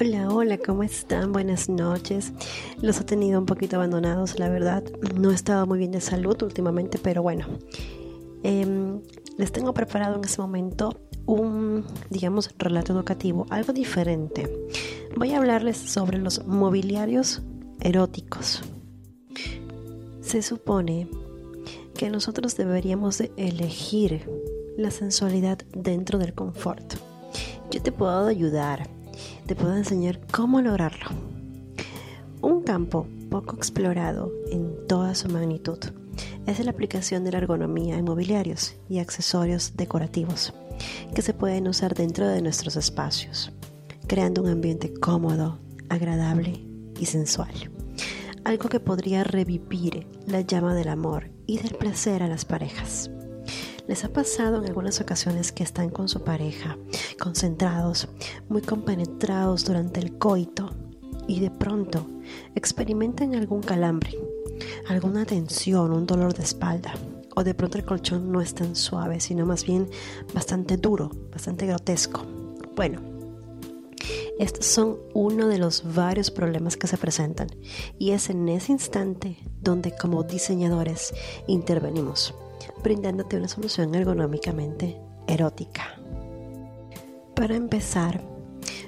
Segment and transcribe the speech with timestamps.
[0.00, 1.32] Hola, hola, ¿cómo están?
[1.32, 2.32] Buenas noches.
[2.80, 4.84] Los he tenido un poquito abandonados, la verdad.
[5.16, 7.46] No he estado muy bien de salud últimamente, pero bueno.
[8.44, 9.00] Eh,
[9.38, 14.48] les tengo preparado en este momento un, digamos, relato educativo, algo diferente.
[15.16, 17.42] Voy a hablarles sobre los mobiliarios
[17.80, 18.62] eróticos.
[20.20, 21.08] Se supone
[21.96, 24.30] que nosotros deberíamos de elegir
[24.76, 26.94] la sensualidad dentro del confort.
[27.72, 28.88] Yo te puedo ayudar,
[29.46, 31.06] te puedo enseñar cómo lograrlo.
[32.40, 35.78] Un campo poco explorado en toda su magnitud
[36.46, 40.54] es la aplicación de la ergonomía en mobiliarios y accesorios decorativos
[41.14, 43.52] que se pueden usar dentro de nuestros espacios,
[44.06, 45.58] creando un ambiente cómodo,
[45.88, 46.64] agradable
[46.98, 47.52] y sensual.
[48.44, 53.10] Algo que podría revivir la llama del amor y del placer a las parejas.
[53.86, 56.76] ¿Les ha pasado en algunas ocasiones que están con su pareja,
[57.18, 58.08] concentrados,
[58.48, 60.70] muy compenetrados durante el coito
[61.26, 62.06] y de pronto
[62.54, 64.16] experimentan algún calambre,
[64.88, 66.94] alguna tensión, un dolor de espalda?
[67.36, 69.88] O de pronto el colchón no es tan suave, sino más bien
[70.34, 72.24] bastante duro, bastante grotesco.
[72.74, 73.00] Bueno,
[74.38, 77.48] estos son uno de los varios problemas que se presentan
[77.98, 81.12] y es en ese instante donde como diseñadores
[81.46, 82.34] intervenimos
[82.82, 85.97] brindándote una solución ergonómicamente erótica.
[87.38, 88.20] Para empezar,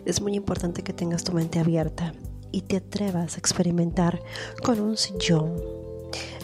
[0.04, 2.12] es muy importante que tengas tu mente abierta
[2.50, 4.20] y te atrevas a experimentar
[4.64, 5.54] con un sillón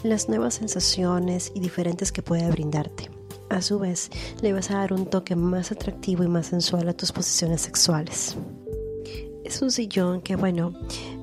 [0.04, 3.10] las nuevas sensaciones y diferentes que puede brindarte.
[3.50, 4.08] A su vez,
[4.40, 8.36] le vas a dar un toque más atractivo y más sensual a tus posiciones sexuales.
[9.44, 10.74] Es un sillón que, bueno,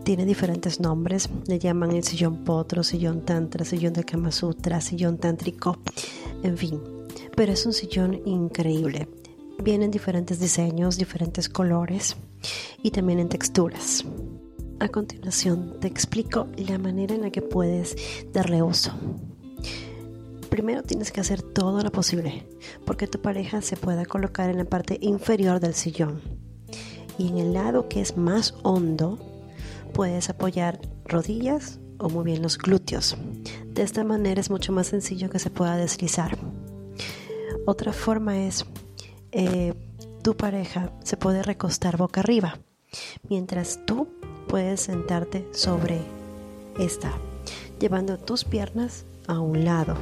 [0.03, 1.30] tiene diferentes nombres.
[1.47, 5.78] Le llaman el sillón potro, sillón tantra, sillón de Kama Sutra, sillón tántrico,
[6.44, 6.81] en fin.
[7.38, 9.07] Pero es un sillón increíble.
[9.62, 12.18] Vienen diferentes diseños, diferentes colores
[12.81, 14.06] y también en texturas.
[14.80, 17.96] A continuación te explico la manera en la que puedes
[18.34, 18.92] darle uso.
[20.50, 22.46] Primero tienes que hacer todo lo posible
[22.86, 26.22] porque tu pareja se pueda colocar en la parte inferior del sillón
[27.18, 29.19] y en el lado que es más hondo
[29.94, 33.18] puedes apoyar rodillas o muy bien los glúteos.
[33.66, 36.38] De esta manera es mucho más sencillo que se pueda deslizar.
[37.66, 38.66] Otra forma es
[39.33, 39.73] eh,
[40.21, 42.59] tu pareja se puede recostar boca arriba
[43.29, 44.07] mientras tú
[44.47, 45.99] puedes sentarte sobre
[46.79, 47.11] esta
[47.79, 49.97] llevando tus piernas a un lado.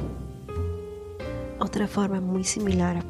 [1.58, 3.02] Otra forma muy similar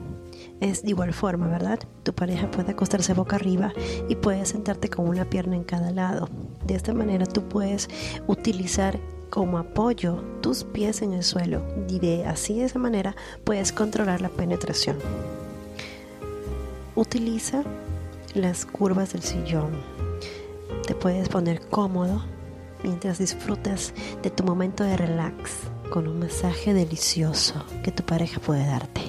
[0.60, 1.80] es de igual forma, ¿verdad?
[2.02, 3.72] Tu pareja puede acostarse boca arriba
[4.08, 6.28] y puedes sentarte con una pierna en cada lado.
[6.66, 7.88] De esta manera tú puedes
[8.26, 13.72] utilizar como apoyo tus pies en el suelo y de así de esa manera puedes
[13.72, 14.96] controlar la penetración.
[16.94, 17.62] Utiliza
[18.34, 19.70] las curvas del sillón.
[20.86, 22.22] Te puedes poner cómodo
[22.82, 25.52] mientras disfrutas de tu momento de relax
[25.90, 29.00] con un masaje delicioso que tu pareja puede darte.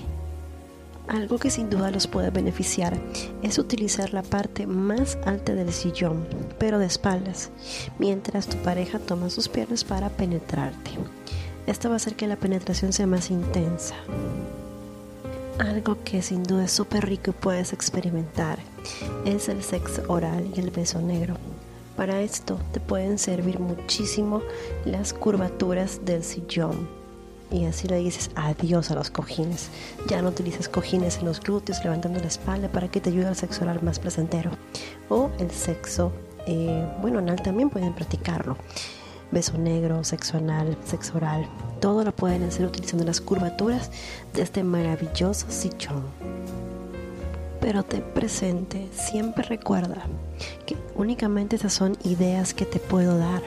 [1.10, 2.98] Algo que sin duda los puede beneficiar
[3.42, 6.26] es utilizar la parte más alta del sillón,
[6.58, 7.52] pero de espaldas,
[8.00, 10.92] mientras tu pareja toma sus piernas para penetrarte.
[11.68, 13.96] Esto va a hacer que la penetración sea más intensa.
[15.60, 18.60] Algo que sin duda es súper rico y puedes experimentar
[19.24, 21.36] es el sexo oral y el beso negro.
[21.96, 24.42] Para esto te pueden servir muchísimo
[24.84, 26.90] las curvaturas del sillón
[27.52, 29.70] y así le dices adiós a los cojines.
[30.08, 33.36] Ya no utilizas cojines en los glúteos levantando la espalda para que te ayude al
[33.36, 34.50] sexo oral más placentero.
[35.08, 36.12] O el sexo,
[36.48, 38.58] eh, bueno, anal también pueden practicarlo.
[39.34, 41.48] Beso negro, sexo anal, sexo oral.
[41.82, 43.90] Todo lo pueden hacer utilizando las curvaturas
[44.32, 46.04] de este maravilloso sillón.
[47.60, 50.04] Pero te presente, siempre recuerda
[50.68, 53.42] que únicamente esas son ideas que te puedo dar,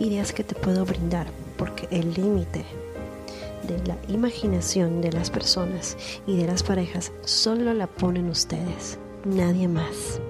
[0.00, 2.64] ideas que te puedo brindar, porque el límite
[3.68, 5.96] de la imaginación de las personas
[6.26, 10.20] y de las parejas solo la ponen ustedes, nadie más.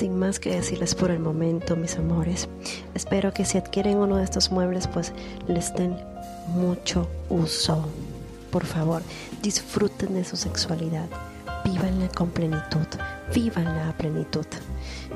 [0.00, 2.48] Sin más que decirles por el momento, mis amores,
[2.94, 5.12] espero que si adquieren uno de estos muebles, pues
[5.46, 5.94] les den
[6.54, 7.86] mucho uso.
[8.50, 9.02] Por favor,
[9.42, 11.04] disfruten de su sexualidad,
[11.66, 12.86] vívanla con plenitud,
[13.34, 14.46] vívanla a plenitud.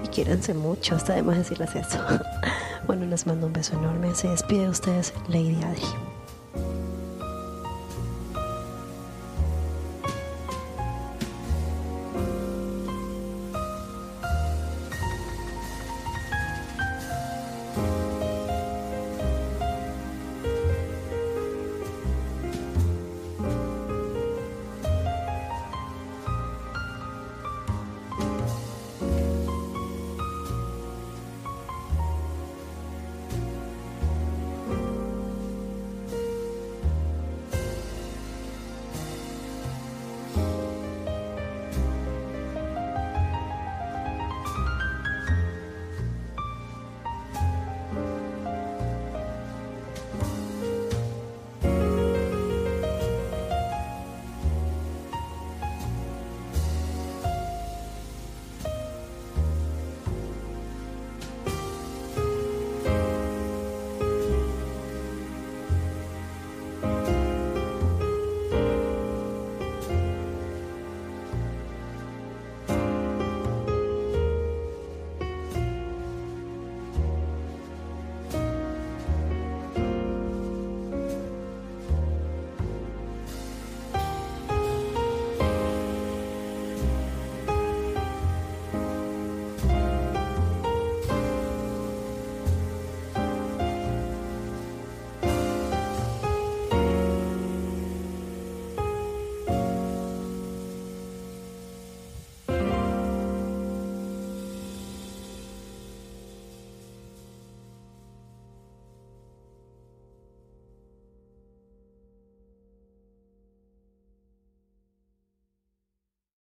[0.04, 1.98] Y quiéranse mucho, está de más decirles eso.
[2.86, 4.14] bueno, les mando un beso enorme.
[4.14, 6.13] Se despide de ustedes Lady Adri.